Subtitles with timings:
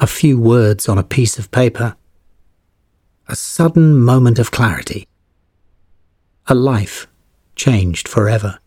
[0.00, 1.96] a few words on a piece of paper.
[3.26, 5.08] A sudden moment of clarity.
[6.46, 7.08] A life
[7.56, 8.60] changed forever.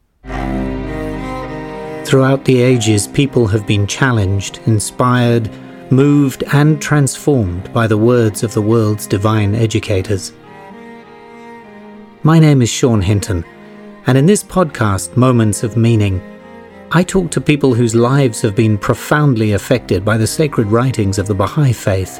[2.05, 5.49] Throughout the ages, people have been challenged, inspired,
[5.89, 10.33] moved, and transformed by the words of the world's divine educators.
[12.23, 13.45] My name is Sean Hinton,
[14.05, 16.21] and in this podcast, Moments of Meaning,
[16.93, 21.25] I talk to people whose lives have been profoundly affected by the sacred writings of
[21.25, 22.19] the Baha'i Faith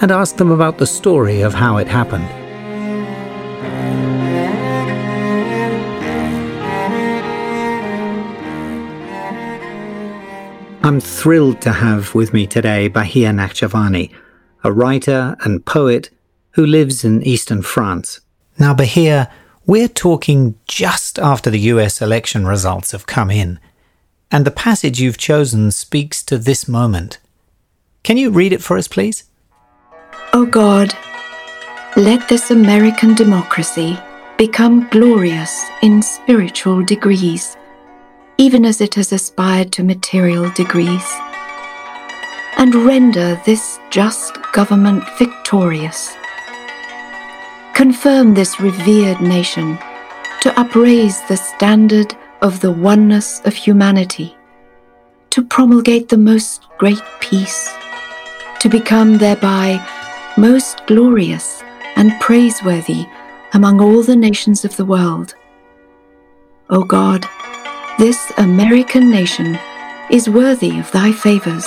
[0.00, 2.28] and ask them about the story of how it happened.
[10.84, 14.12] I'm thrilled to have with me today Bahia Nakhjavani,
[14.62, 16.10] a writer and poet
[16.52, 18.20] who lives in eastern France.
[18.56, 19.32] Now, Bahia,
[19.66, 23.58] we're talking just after the US election results have come in,
[24.30, 27.18] and the passage you've chosen speaks to this moment.
[28.02, 29.24] Can you read it for us, please?
[30.32, 30.94] O God,
[31.96, 33.98] let this American democracy
[34.36, 37.56] become glorious in spiritual degrees
[38.38, 41.08] even as it has aspired to material degrees,
[42.56, 46.14] and render this just government victorious.
[47.74, 49.76] Confirm this revered nation
[50.42, 54.36] to upraise the standard of the oneness of humanity,
[55.30, 57.74] to promulgate the most great peace,
[58.60, 59.84] to become thereby
[60.36, 61.64] most glorious
[61.96, 63.06] and praiseworthy
[63.54, 65.34] among all the nations of the world.
[66.70, 67.26] O God,
[67.98, 69.58] this American nation
[70.12, 71.66] is worthy of thy favors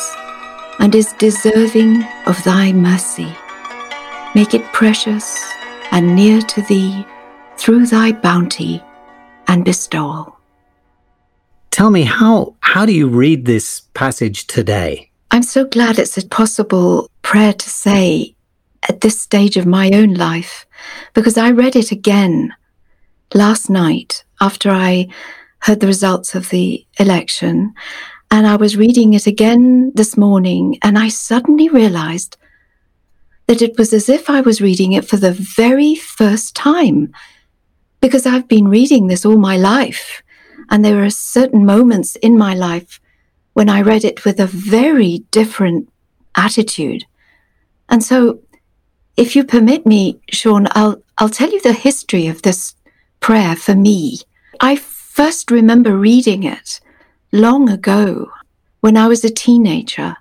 [0.79, 3.35] and is deserving of thy mercy.
[4.35, 5.56] Make it precious
[5.91, 7.05] and near to thee
[7.57, 8.81] through thy bounty
[9.47, 10.37] and bestowal.
[11.71, 15.11] Tell me, how, how do you read this passage today?
[15.31, 18.35] I'm so glad it's a possible prayer to say
[18.89, 20.65] at this stage of my own life
[21.13, 22.53] because I read it again
[23.33, 25.07] last night after I
[25.59, 27.73] heard the results of the election.
[28.31, 32.37] And I was reading it again this morning, and I suddenly realized
[33.47, 37.13] that it was as if I was reading it for the very first time,
[38.01, 40.21] because I've been reading this all my life.
[40.69, 42.99] And there are certain moments in my life
[43.53, 45.89] when I read it with a very different
[46.35, 47.05] attitude.
[47.89, 48.41] And so,
[49.15, 52.75] if you permit me, Sean, I'll, I'll tell you the history of this
[53.19, 54.19] prayer for me.
[54.59, 56.79] I first remember reading it
[57.31, 58.29] long ago
[58.81, 60.17] when I was a teenager.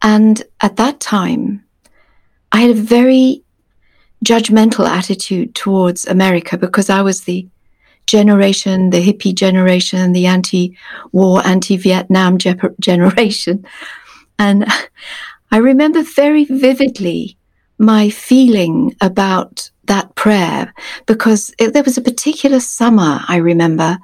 [0.00, 1.64] And at that time,
[2.52, 3.42] I had a very
[4.24, 7.48] judgmental attitude towards America because I was the
[8.06, 10.76] generation, the hippie generation, the anti
[11.12, 12.38] war, anti Vietnam
[12.80, 13.66] generation.
[14.38, 14.66] And
[15.50, 17.36] I remember very vividly
[17.78, 20.72] my feeling about that prayer
[21.06, 23.98] because it, there was a particular summer I remember.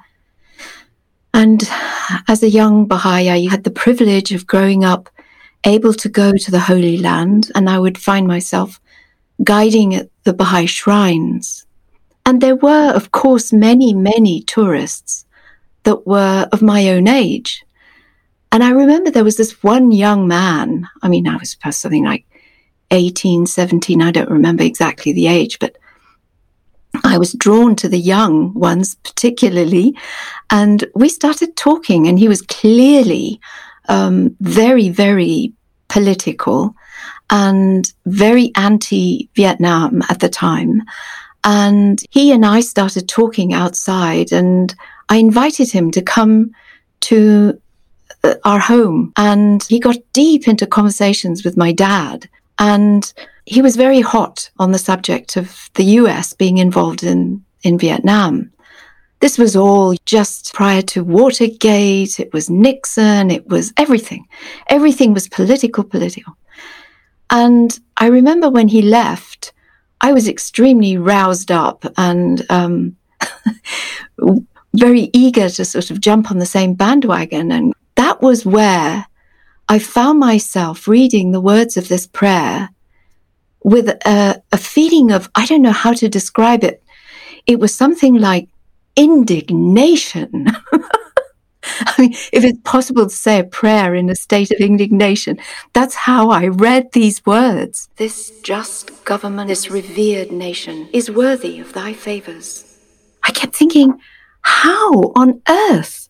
[1.33, 1.63] And
[2.27, 5.09] as a young Baha'i, I had the privilege of growing up
[5.63, 8.79] able to go to the Holy Land, and I would find myself
[9.43, 11.65] guiding at the Baha'i shrines.
[12.25, 15.25] And there were, of course, many, many tourists
[15.83, 17.63] that were of my own age.
[18.51, 20.87] And I remember there was this one young man.
[21.01, 22.25] I mean, I was something like
[22.91, 25.77] 18, 17, I don't remember exactly the age, but
[27.03, 29.95] I was drawn to the young ones particularly.
[30.49, 33.39] And we started talking, and he was clearly
[33.89, 35.53] um, very, very
[35.89, 36.75] political
[37.29, 40.83] and very anti Vietnam at the time.
[41.43, 44.73] And he and I started talking outside, and
[45.09, 46.51] I invited him to come
[47.01, 47.59] to
[48.23, 49.13] uh, our home.
[49.17, 52.29] And he got deep into conversations with my dad.
[52.57, 53.11] And
[53.45, 58.51] he was very hot on the subject of the US being involved in, in Vietnam.
[59.19, 62.19] This was all just prior to Watergate.
[62.19, 63.31] It was Nixon.
[63.31, 64.27] It was everything.
[64.67, 66.37] Everything was political, political.
[67.29, 69.51] And I remember when he left,
[70.01, 72.95] I was extremely roused up and um,
[74.73, 77.51] very eager to sort of jump on the same bandwagon.
[77.51, 79.05] And that was where
[79.67, 82.69] I found myself reading the words of this prayer
[83.63, 86.81] with a, a feeling of, I don't know how to describe it.
[87.45, 88.47] It was something like
[88.99, 90.47] indignation.
[91.63, 95.39] I mean, if it's possible to say a prayer in a state of indignation,
[95.73, 97.87] that's how I read these words.
[97.95, 102.65] This just government, this revered nation, is worthy of thy favors.
[103.23, 103.99] I kept thinking,
[104.41, 106.09] how on earth?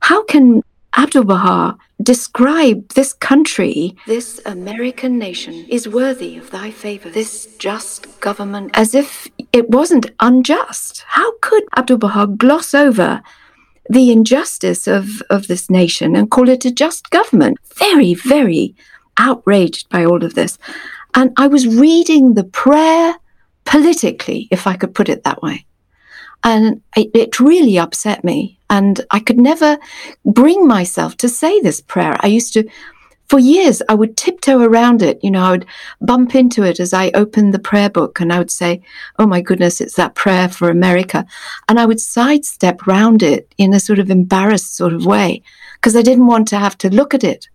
[0.00, 0.62] How can
[0.96, 8.20] Abdul Baha described this country, this American nation, is worthy of thy favor, this just
[8.20, 11.04] government, as if it wasn't unjust.
[11.06, 13.22] How could Abdul Baha gloss over
[13.90, 17.58] the injustice of, of this nation and call it a just government?
[17.76, 18.74] Very, very
[19.16, 20.58] outraged by all of this.
[21.14, 23.14] And I was reading the prayer
[23.64, 25.66] politically, if I could put it that way.
[26.44, 28.58] And it, it, really upset me.
[28.68, 29.78] And I could never
[30.24, 32.16] bring myself to say this prayer.
[32.20, 32.68] I used to,
[33.28, 35.18] for years, I would tiptoe around it.
[35.24, 35.66] You know, I would
[36.02, 38.82] bump into it as I opened the prayer book and I would say,
[39.18, 41.24] Oh my goodness, it's that prayer for America.
[41.68, 45.42] And I would sidestep round it in a sort of embarrassed sort of way
[45.76, 47.48] because I didn't want to have to look at it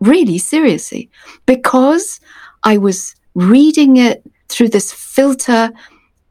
[0.00, 1.10] really seriously
[1.46, 2.20] because
[2.62, 5.70] I was reading it through this filter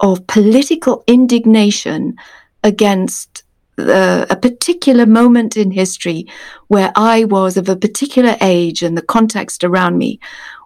[0.05, 2.15] of political indignation
[2.63, 3.43] against
[3.77, 6.27] a particular moment in history
[6.67, 10.19] where I was of a particular age and the context around me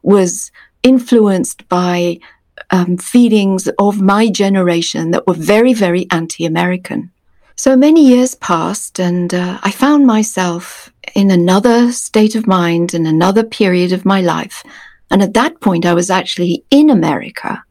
[0.04, 0.52] was
[0.84, 2.20] influenced by
[2.72, 7.10] um, feelings of my generation that were very, very anti American.
[7.56, 13.06] So many years passed, and uh, I found myself in another state of mind in
[13.06, 14.64] another period of my life.
[15.12, 17.64] And at that point, I was actually in America.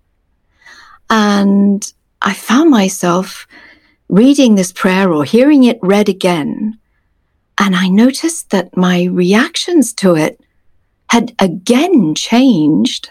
[1.10, 3.46] And I found myself
[4.08, 6.78] reading this prayer or hearing it read again.
[7.58, 10.40] And I noticed that my reactions to it
[11.10, 13.10] had again changed,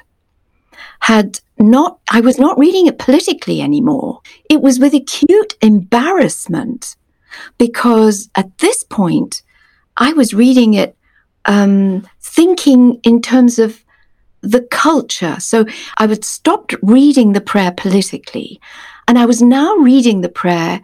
[1.01, 4.21] had not, I was not reading it politically anymore.
[4.49, 6.95] It was with acute embarrassment
[7.57, 9.41] because at this point,
[9.97, 10.95] I was reading it,
[11.45, 13.83] um, thinking in terms of
[14.51, 15.37] the culture.
[15.39, 15.65] So
[15.97, 18.59] I would stopped reading the prayer politically
[19.07, 20.81] and I was now reading the prayer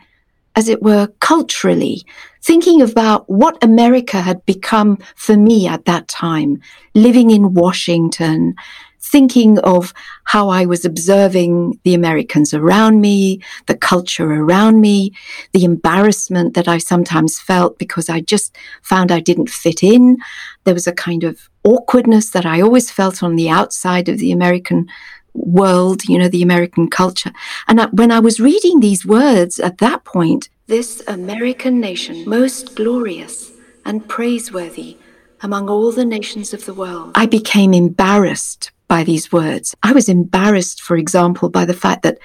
[0.55, 2.05] as it were culturally,
[2.41, 6.61] thinking about what America had become for me at that time,
[6.93, 8.53] living in Washington,
[9.03, 15.11] thinking of how I was observing the Americans around me, the culture around me,
[15.51, 20.17] the embarrassment that I sometimes felt because I just found I didn't fit in.
[20.63, 24.31] There was a kind of awkwardness that I always felt on the outside of the
[24.31, 24.87] American
[25.33, 27.31] world, you know, the American culture.
[27.67, 33.51] And when I was reading these words at that point, this American nation, most glorious
[33.85, 34.97] and praiseworthy
[35.41, 39.73] among all the nations of the world, I became embarrassed by these words.
[39.81, 42.19] I was embarrassed, for example, by the fact that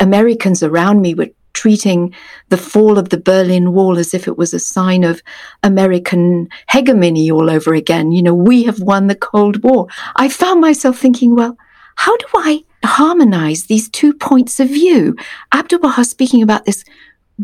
[0.00, 2.14] Americans around me were treating
[2.50, 5.22] the fall of the Berlin Wall as if it was a sign of
[5.62, 8.12] American hegemony all over again.
[8.12, 9.86] You know, we have won the Cold War.
[10.16, 11.56] I found myself thinking, well,
[11.94, 15.16] how do I harmonize these two points of view?
[15.54, 16.84] Abdul Baha speaking about this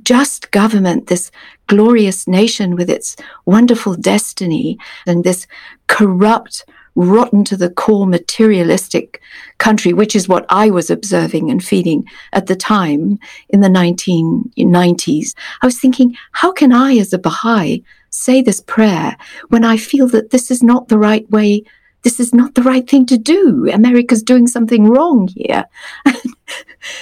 [0.03, 1.31] just government, this
[1.67, 3.17] glorious nation with its
[3.47, 5.47] wonderful destiny, and this
[5.87, 9.21] corrupt, rotten to the core materialistic
[9.59, 15.35] country, which is what I was observing and feeling at the time in the 1990s.
[15.63, 19.17] I was thinking, how can I, as a Baha'i, say this prayer
[19.49, 21.65] when I feel that this is not the right way?
[22.03, 23.71] This is not the right thing to do.
[23.73, 25.65] America's doing something wrong here.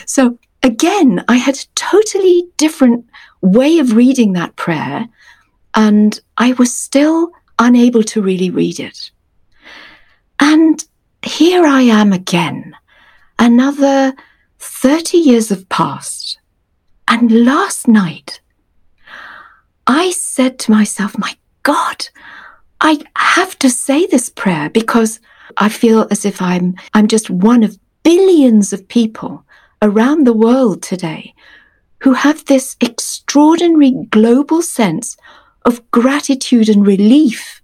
[0.06, 3.06] so again, I had a totally different
[3.40, 5.06] way of reading that prayer,
[5.74, 9.10] and I was still unable to really read it.
[10.40, 10.84] And
[11.22, 12.76] here I am again.
[13.38, 14.14] Another
[14.58, 16.38] 30 years have passed.
[17.06, 18.40] And last night,
[19.86, 22.08] I said to myself, my God,
[22.80, 25.20] I have to say this prayer because
[25.56, 29.44] I feel as if I'm, I'm just one of billions of people
[29.82, 31.34] around the world today
[32.00, 35.16] who have this extraordinary global sense
[35.64, 37.60] of gratitude and relief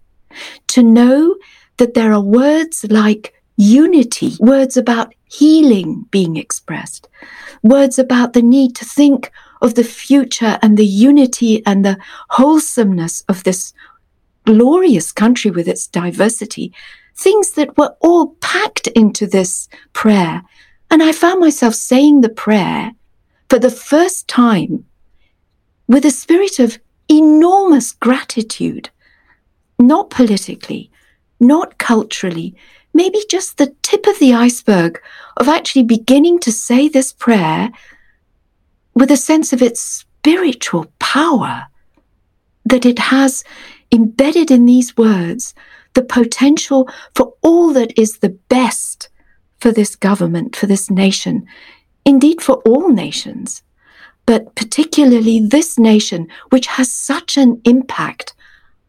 [0.69, 1.37] to know
[1.77, 7.09] that there are words like unity, words about healing being expressed,
[7.63, 9.31] words about the need to think
[9.63, 11.97] of the future and the unity and the
[12.31, 13.73] wholesomeness of this
[14.45, 16.73] glorious country with its diversity,
[17.17, 20.43] things that were all packed into this prayer.
[20.91, 22.93] And I found myself saying the prayer
[23.49, 24.85] for the first time
[25.87, 26.79] with a spirit of
[27.09, 28.91] enormous gratitude,
[29.79, 30.91] not politically,
[31.41, 32.55] not culturally,
[32.93, 35.01] maybe just the tip of the iceberg
[35.37, 37.71] of actually beginning to say this prayer
[38.95, 41.67] with a sense of its spiritual power
[42.65, 43.45] that it has
[43.93, 45.55] embedded in these words
[45.95, 49.09] the potential for all that is the best
[49.59, 51.47] for this government, for this nation,
[52.05, 53.63] indeed for all nations,
[54.27, 58.35] but particularly this nation, which has such an impact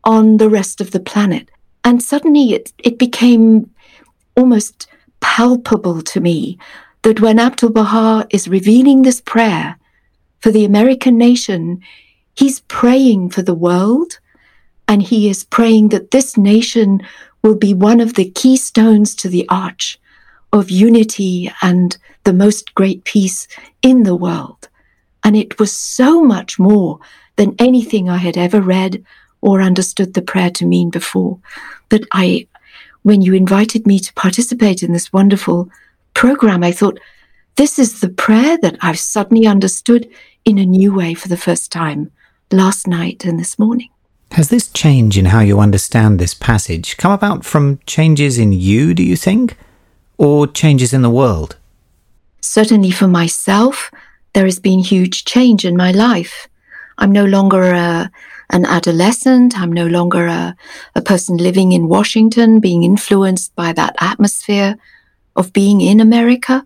[0.04, 1.50] on the rest of the planet.
[1.86, 3.70] And suddenly it, it became
[4.36, 4.88] almost
[5.22, 6.58] palpable to me
[7.04, 9.78] that when Abdul Baha is revealing this prayer
[10.40, 11.82] for the American nation,
[12.36, 14.20] he's praying for the world
[14.88, 17.02] and he is praying that this nation
[17.44, 20.00] will be one of the keystones to the arch
[20.52, 23.48] of unity and the most great peace
[23.84, 24.70] in the world.
[25.24, 27.00] And it was so much more
[27.36, 29.04] than anything I had ever read
[29.46, 31.38] or understood the prayer to mean before
[31.90, 32.48] But I,
[33.04, 35.70] when you invited me to participate in this wonderful
[36.16, 37.00] program, I thought,
[37.56, 40.10] this is the prayer that I've suddenly understood
[40.44, 42.12] in a new way for the first time
[42.52, 43.90] last night and this morning.
[44.32, 48.96] Has this change in how you understand this passage come about from changes in you,
[48.96, 49.56] do you think,
[50.18, 51.56] or changes in the world?
[52.42, 53.92] Certainly for myself,
[54.34, 56.48] there has been huge change in my life.
[56.98, 58.10] I'm no longer a,
[58.50, 59.60] an adolescent.
[59.60, 60.56] I'm no longer a,
[60.96, 64.78] a person living in Washington, being influenced by that atmosphere
[65.36, 66.66] of being in America.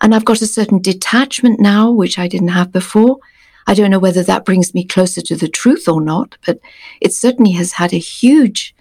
[0.00, 3.18] And I've got a certain detachment now, which I didn't have before.
[3.66, 6.58] I don't know whether that brings me closer to the truth or not, but
[7.00, 8.74] it certainly has had a huge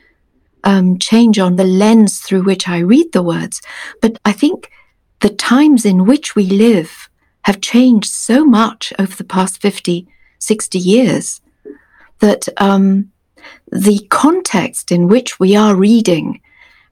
[0.64, 3.62] um, change on the lens through which I read the words.
[4.02, 4.72] But I think
[5.20, 7.10] the times in which we live
[7.44, 10.08] have changed so much over the past 50,
[10.40, 11.42] 60 years
[12.20, 13.12] that um,
[13.72, 16.42] the context in which we are reading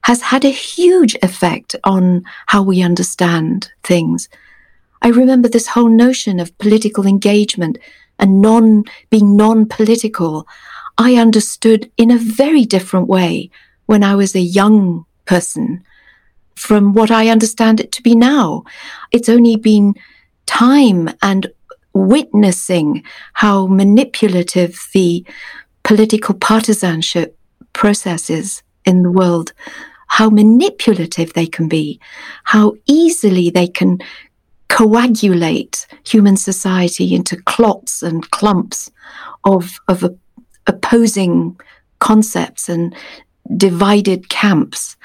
[0.02, 4.28] has had a huge effect on how we understand things.
[5.02, 7.78] I remember this whole notion of political engagement
[8.18, 10.46] and non being non-political.
[10.98, 13.50] I understood in a very different way
[13.86, 15.84] when I was a young person
[16.54, 18.64] from what I understand it to be now.
[19.12, 19.94] It's only been
[20.46, 21.48] time and
[21.96, 25.24] witnessing how manipulative the
[25.82, 27.38] political partisanship
[27.72, 29.52] processes in the world,
[30.08, 32.00] how manipulative they can be,
[32.44, 33.98] how easily they can
[34.68, 38.90] coagulate human society into clots and clumps
[39.44, 40.04] of, of
[40.66, 41.58] opposing
[41.98, 42.94] concepts and
[43.56, 44.96] divided camps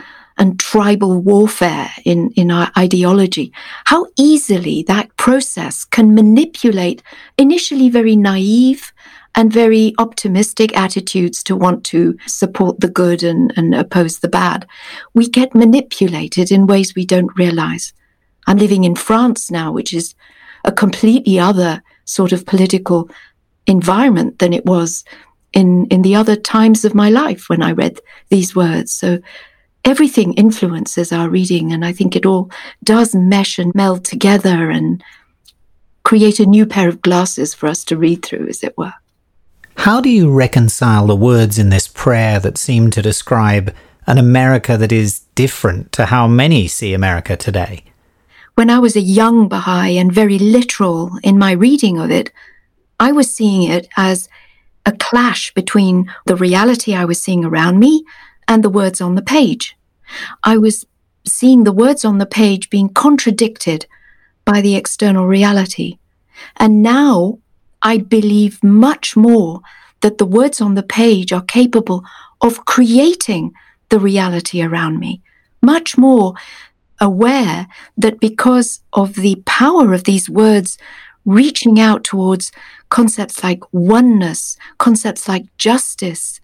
[0.42, 3.54] and tribal warfare in, in our ideology,
[3.86, 7.04] how easily that process can manipulate
[7.38, 8.92] initially very naive
[9.36, 14.68] and very optimistic attitudes to want to support the good and, and oppose the bad.
[15.14, 17.94] We get manipulated in ways we don't realize.
[18.48, 20.16] I'm living in France now, which is
[20.66, 23.12] a completely other sort of political
[23.68, 25.06] environment than it was
[25.54, 28.92] in, in the other times of my life when I read these words.
[28.92, 29.20] So
[29.86, 31.72] everything influences our reading.
[31.72, 32.50] And I think it all
[32.84, 35.04] does mesh and meld together and
[36.04, 38.94] create a new pair of glasses for us to read through, as it were.
[39.78, 43.74] How do you reconcile the words in this prayer that seem to describe
[44.08, 47.84] an America that is different to how many see America today?
[48.56, 52.32] When I was a young Baha'i and very literal in my reading of it,
[53.00, 54.28] I was seeing it as
[54.86, 58.04] a clash between the reality I was seeing around me
[58.52, 59.78] and the words on the page.
[60.44, 60.86] I was
[61.26, 63.86] seeing the words on the page being contradicted
[64.44, 66.00] by the external reality.
[66.58, 67.40] And now
[67.82, 69.62] I believe much more
[70.02, 72.04] that the words on the page are capable
[72.42, 73.54] of creating
[73.88, 75.22] the reality around me,
[75.62, 76.34] much more
[77.00, 80.78] aware that because of the power of these words
[81.24, 82.52] reaching out towards
[82.90, 86.41] concepts like oneness, concepts like justice,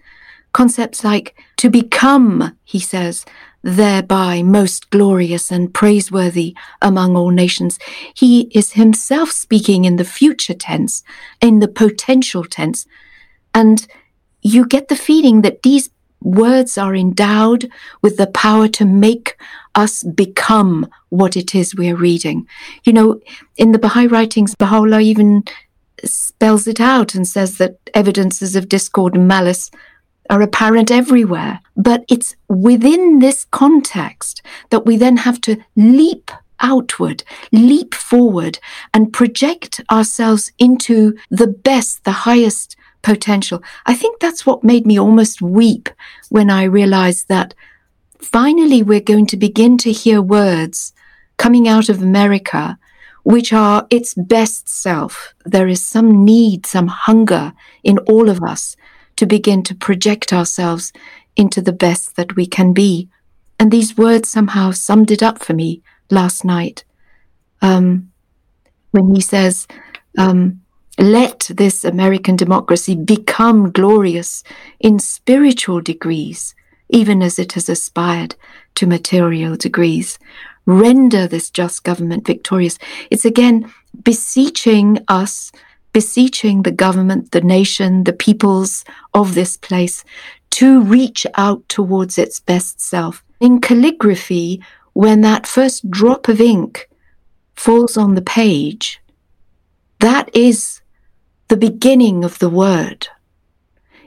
[0.54, 3.26] concepts like to become, he says,
[3.64, 7.80] thereby most glorious and praiseworthy among all nations.
[8.14, 11.04] He is himself speaking in the future tense,
[11.42, 12.86] in the potential tense.
[13.54, 13.86] And
[14.42, 15.90] you get the feeling that these
[16.22, 17.70] words are endowed
[18.02, 19.38] with the power to make
[19.76, 22.48] us become what it is we're reading.
[22.84, 23.20] You know,
[23.56, 25.44] in the Baha'i writings, Baha'u'llah even
[26.04, 29.72] spells it out and says that evidences of discord and malice
[30.30, 31.60] are apparent everywhere.
[31.76, 38.60] But it's within this context that we then have to leap outward, leap forward,
[38.94, 43.62] and project ourselves into the best, the highest potential.
[43.86, 45.90] I think that's what made me almost weep
[46.30, 47.54] when I realized that
[48.20, 50.94] finally we're going to begin to hear words
[51.38, 52.80] coming out of America
[53.28, 55.34] which are its best self.
[55.44, 57.52] There is some need, some hunger
[57.84, 58.78] in all of us
[59.18, 60.94] to begin to project ourselves
[61.36, 63.10] into the best that we can be.
[63.60, 66.84] And these words somehow summed it up for me last night.
[67.62, 68.12] Um,
[68.92, 69.68] when he says,
[70.18, 70.62] um,
[71.00, 74.44] let this American democracy become glorious
[74.80, 76.56] in spiritual degrees,
[76.90, 78.36] even as it has aspired
[78.76, 80.18] to material degrees.
[80.66, 82.80] Render this just government victorious.
[83.12, 83.72] It's again
[84.04, 85.52] beseeching us,
[85.98, 88.86] beseeching the government, the nation, the peoples
[89.16, 90.06] of this place
[90.52, 93.24] to reach out towards its best self.
[93.40, 94.62] In calligraphy,
[94.94, 96.88] when that first drop of ink
[97.56, 99.02] falls on the page,
[100.00, 100.82] that is
[101.48, 103.08] the beginning of the word.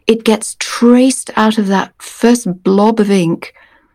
[0.07, 3.53] It gets traced out of that first blob of ink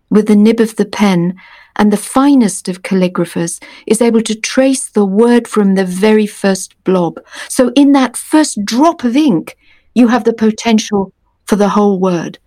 [0.10, 1.40] with the nib of the pen,
[1.78, 6.82] and the finest of calligraphers is able to trace the word from the very first
[6.84, 7.20] blob.
[7.50, 9.58] So, in that first drop of ink,
[9.94, 11.14] you have the potential
[11.46, 12.40] for the whole word.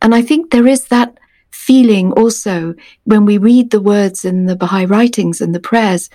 [0.00, 1.18] And I think there is that
[1.50, 2.74] feeling also
[3.04, 6.10] when we read the words in the Baha'i writings and the prayers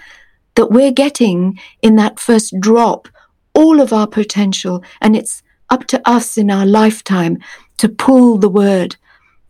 [0.56, 3.08] that we're getting in that first drop
[3.54, 4.84] all of our potential.
[5.02, 7.38] And it's up to us in our lifetime
[7.78, 8.98] to pull the word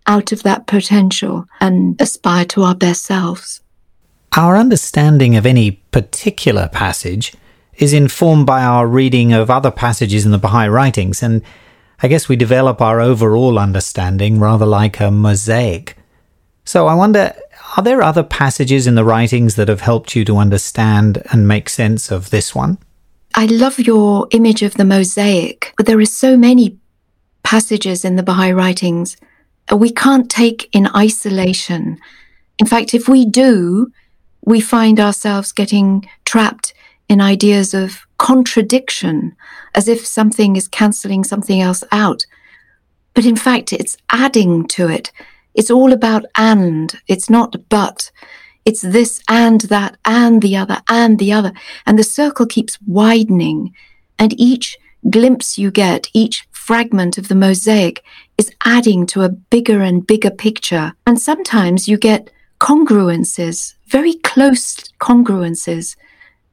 [0.08, 3.62] out of that potential and aspire to our best selves.
[4.36, 7.34] Our understanding of any particular passage
[7.76, 11.42] is informed by our reading of other passages in the Baha'i writings, and
[12.02, 15.98] I guess we develop our overall understanding rather like a mosaic.
[16.66, 17.34] So I wonder
[17.76, 21.70] are there other passages in the writings that have helped you to understand and make
[21.70, 22.78] sense of this one?
[23.36, 26.78] I love your image of the mosaic, but there are so many
[27.44, 29.18] passages in the Baha'i writings
[29.76, 32.00] we can't take in isolation.
[32.58, 33.92] In fact, if we do,
[34.46, 36.74] we find ourselves getting trapped
[37.10, 39.36] in ideas of contradiction,
[39.76, 42.26] as if something is cancelling something else out.
[43.14, 45.12] But in fact, it's adding to it.
[45.54, 48.12] It's all about and, it's not but.
[48.64, 51.52] It's this and that and the other and the other.
[51.86, 53.74] And the circle keeps widening.
[54.20, 54.78] And each
[55.10, 58.04] glimpse you get, each fragment of the mosaic
[58.38, 60.94] is adding to a bigger and bigger picture.
[61.08, 65.96] And sometimes you get congruences, very close congruences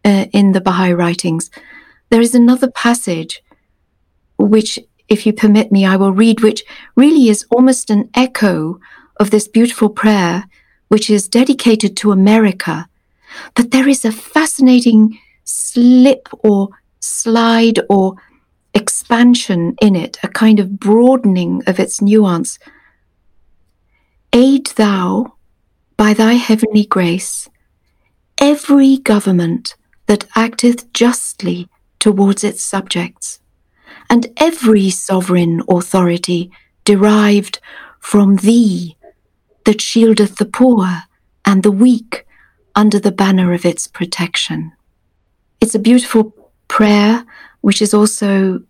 [0.04, 1.50] uh, in the Baha'i writings.
[2.10, 3.42] There is another passage
[4.38, 6.62] which, if you permit me, I will read, which
[6.94, 8.78] really is almost an echo
[9.18, 10.44] of this beautiful prayer
[10.88, 12.86] which is dedicated to America.
[13.54, 16.68] But there is a fascinating slip or
[17.00, 18.14] slide or
[18.74, 22.58] expansion in it, a kind of broadening of its nuance.
[24.32, 25.34] Aid thou,
[25.96, 27.48] by thy heavenly grace,
[28.38, 33.40] every government that acteth justly towards its subjects,
[34.10, 36.50] and every sovereign authority
[36.84, 37.60] derived
[38.00, 38.96] from thee
[39.64, 41.04] that shieldeth the poor
[41.44, 42.26] and the weak
[42.74, 44.72] under the banner of its protection.
[45.60, 46.43] It's a beautiful
[46.74, 47.24] prayer,
[47.60, 48.60] which is also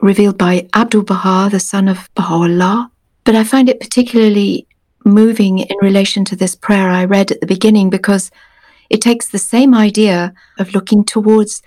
[0.00, 2.90] revealed by Abdul Baha, the son of Baha'u'llah.
[3.24, 4.66] But I find it particularly
[5.04, 8.30] moving in relation to this prayer I read at the beginning because
[8.88, 11.60] it takes the same idea of looking towards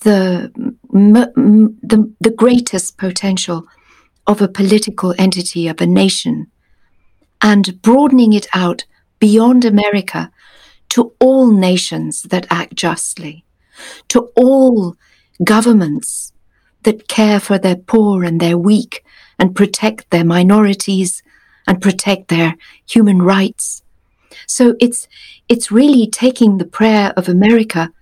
[0.00, 0.50] the,
[0.90, 3.66] the, the greatest potential
[4.26, 6.46] of a political entity, of a nation,
[7.42, 8.86] and broadening it out
[9.18, 10.30] beyond America
[10.88, 13.44] to all nations that act justly,
[14.08, 14.96] to all
[15.44, 16.32] governments
[16.82, 19.04] that care for their poor and their weak
[19.38, 21.22] and protect their minorities
[21.66, 22.56] and protect their
[22.88, 23.82] human rights.
[24.46, 25.08] So it's,
[25.48, 27.92] it's really taking the prayer of America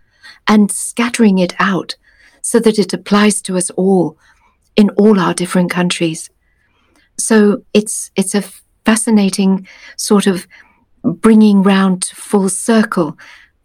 [0.46, 1.96] and scattering it out
[2.42, 4.16] so that it applies to us all
[4.76, 6.30] in all our different countries.
[7.18, 8.44] So it's, it's a
[8.84, 10.46] fascinating sort of
[11.02, 13.16] bringing round to full circle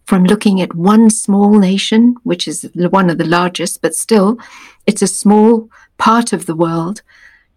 [0.06, 4.38] from looking at one small nation, which is one of the largest, but still
[4.86, 7.02] it's a small part of the world,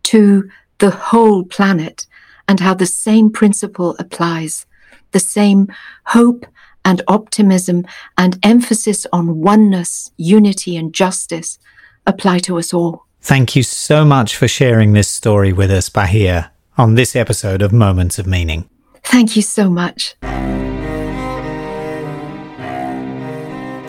[0.04, 2.08] to the whole planet
[2.48, 4.66] and how the same principle applies.
[5.12, 5.68] The same
[6.06, 6.46] hope
[6.84, 7.86] and optimism
[8.18, 11.60] and emphasis on oneness, unity, and justice
[12.08, 13.06] apply to us all.
[13.22, 17.74] Thank you so much for sharing this story with us, Bahia on this episode of
[17.74, 18.70] Moments of Meaning.
[19.04, 20.16] Thank you so much.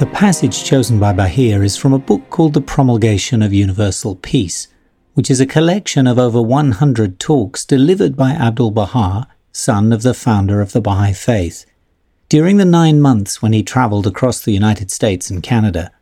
[0.01, 4.67] The passage chosen by Bahia is from a book called The Promulgation of Universal Peace,
[5.13, 10.15] which is a collection of over 100 talks delivered by Abdul Baha, son of the
[10.15, 11.67] founder of the Baha'i Faith,
[12.31, 15.93] during the nine months when he travelled across the United States and Canada.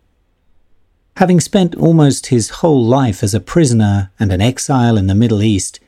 [1.17, 5.43] Having spent almost his whole life as a prisoner and an exile in the Middle
[5.43, 5.81] East,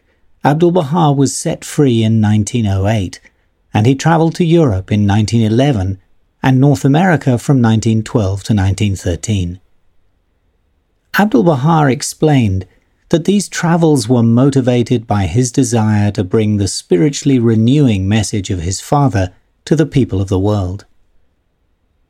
[0.44, 3.20] Abdul Baha was set free in 1908,
[3.72, 6.00] and he travelled to Europe in 1911
[6.42, 9.60] and North America from 1912 to 1913.
[11.18, 12.66] Abdul Baha explained
[13.10, 18.60] that these travels were motivated by his desire to bring the spiritually renewing message of
[18.60, 19.32] his father
[19.64, 20.86] to the people of the world.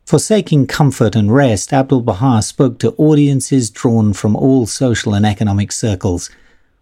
[0.05, 5.73] Forsaking comfort and rest, Abdul Baha spoke to audiences drawn from all social and economic
[5.73, 6.31] circles,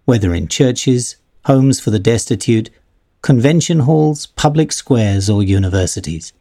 [0.04, 2.70] whether in churches, homes for the destitute,
[3.22, 6.32] convention halls, public squares, or universities.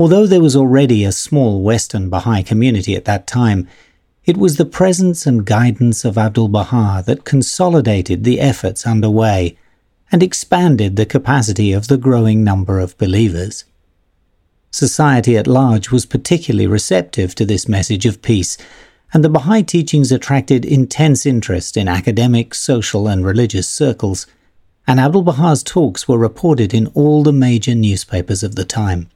[0.00, 3.66] Although there was already a small Western Baha'i community at that time,
[4.24, 9.58] it was the presence and guidance of Abdul Baha that consolidated the efforts underway
[10.12, 13.64] and expanded the capacity of the growing number of believers.
[14.70, 18.56] Society at large was particularly receptive to this message of peace,
[19.12, 24.26] and the Baha'i teachings attracted intense interest in academic, social, and religious circles,
[24.86, 29.08] and Abdul Baha's talks were reported in all the major newspapers of the time.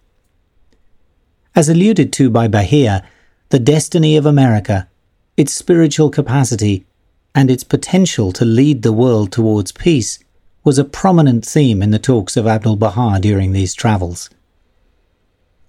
[1.54, 3.04] As alluded to by Bahia,
[3.50, 4.88] the destiny of America
[5.36, 6.84] its spiritual capacity,
[7.34, 10.18] and its potential to lead the world towards peace
[10.62, 14.28] was a prominent theme in the talks of Abdul Baha during these travels.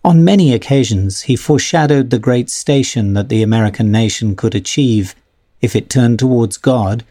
[0.03, 5.15] On many occasions, he foreshadowed the great station that the American nation could achieve
[5.61, 7.05] if it turned towards God,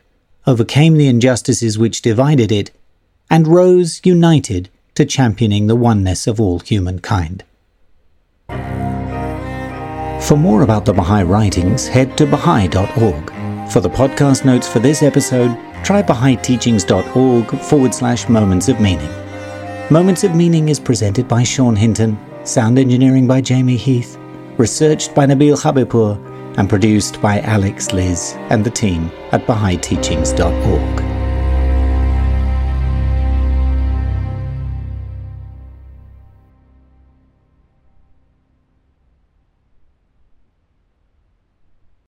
[0.46, 2.70] overcame the injustices which divided it,
[3.30, 7.44] and rose united to championing the oneness of all humankind.
[10.26, 13.32] For more about the Baha'i writings, head to Baha'i.org.
[13.72, 19.10] For the podcast notes for this episode, try Baha'iTeachings.org forward slash Moments of Meaning.
[19.90, 24.16] Moments of Meaning is presented by Sean Hinton, sound engineering by Jamie Heath,
[24.58, 26.16] researched by Nabil Habibur,
[26.56, 31.11] and produced by Alex Liz and the team at Baha'iTeachings.org.